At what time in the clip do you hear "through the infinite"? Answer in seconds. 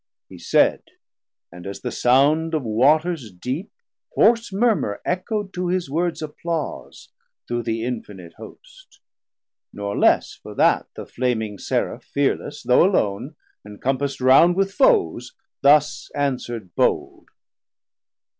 7.47-8.33